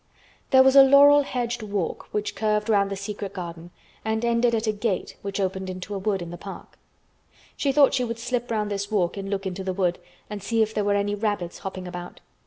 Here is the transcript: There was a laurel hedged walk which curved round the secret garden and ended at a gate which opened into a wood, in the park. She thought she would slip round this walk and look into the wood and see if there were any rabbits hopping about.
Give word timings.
There 0.49 0.63
was 0.63 0.75
a 0.75 0.81
laurel 0.81 1.21
hedged 1.21 1.61
walk 1.61 2.07
which 2.11 2.33
curved 2.33 2.69
round 2.69 2.89
the 2.89 2.95
secret 2.95 3.33
garden 3.33 3.69
and 4.03 4.25
ended 4.25 4.55
at 4.55 4.65
a 4.65 4.71
gate 4.71 5.15
which 5.21 5.39
opened 5.39 5.69
into 5.69 5.93
a 5.93 5.99
wood, 5.99 6.23
in 6.23 6.31
the 6.31 6.39
park. 6.39 6.79
She 7.55 7.71
thought 7.71 7.93
she 7.93 8.03
would 8.03 8.17
slip 8.17 8.49
round 8.49 8.71
this 8.71 8.89
walk 8.89 9.15
and 9.15 9.29
look 9.29 9.45
into 9.45 9.63
the 9.63 9.73
wood 9.73 9.99
and 10.27 10.41
see 10.41 10.63
if 10.63 10.73
there 10.73 10.83
were 10.85 10.95
any 10.95 11.13
rabbits 11.13 11.59
hopping 11.59 11.87
about. 11.87 12.19